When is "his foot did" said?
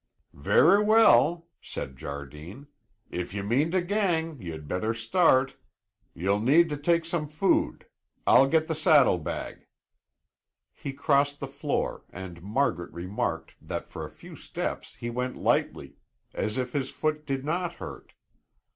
16.73-17.45